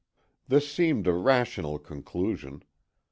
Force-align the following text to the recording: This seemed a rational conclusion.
This 0.47 0.67
seemed 0.67 1.05
a 1.05 1.13
rational 1.13 1.77
conclusion. 1.77 2.63